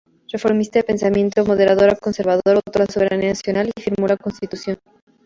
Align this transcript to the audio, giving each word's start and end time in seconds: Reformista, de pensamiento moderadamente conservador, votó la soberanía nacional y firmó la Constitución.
Reformista, 0.33 0.79
de 0.79 0.83
pensamiento 0.83 1.45
moderadamente 1.45 1.99
conservador, 2.01 2.55
votó 2.65 2.79
la 2.79 2.87
soberanía 2.87 3.29
nacional 3.29 3.69
y 3.77 3.81
firmó 3.83 4.07
la 4.07 4.17
Constitución. 4.17 4.79